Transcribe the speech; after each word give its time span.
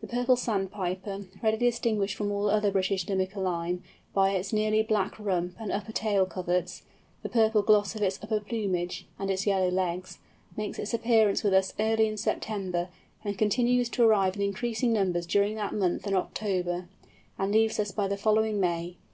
The 0.00 0.08
Purple 0.08 0.34
Sandpiper, 0.34 1.26
readily 1.44 1.66
distinguished 1.70 2.16
from 2.16 2.32
all 2.32 2.50
other 2.50 2.72
British 2.72 3.06
Limicolæ 3.06 3.78
by 4.12 4.30
its 4.30 4.52
nearly 4.52 4.82
black 4.82 5.16
rump 5.16 5.54
and 5.60 5.70
upper 5.70 5.92
tail 5.92 6.26
coverts, 6.26 6.82
the 7.22 7.28
purple 7.28 7.62
gloss 7.62 7.94
of 7.94 8.02
its 8.02 8.18
upper 8.20 8.40
plumage, 8.40 9.06
and 9.16 9.30
its 9.30 9.46
yellow 9.46 9.68
legs—makes 9.70 10.80
its 10.80 10.92
appearance 10.92 11.44
with 11.44 11.54
us 11.54 11.72
early 11.78 12.08
in 12.08 12.16
September, 12.16 12.88
and 13.24 13.38
continues 13.38 13.88
to 13.90 14.02
arrive 14.02 14.34
in 14.34 14.42
increasing 14.42 14.92
numbers 14.92 15.24
during 15.24 15.54
that 15.54 15.72
month 15.72 16.04
and 16.04 16.16
October, 16.16 16.88
and 17.38 17.52
leaves 17.52 17.78
us 17.78 17.92
by 17.92 18.08
the 18.08 18.16
following 18.16 18.58
May. 18.58 18.96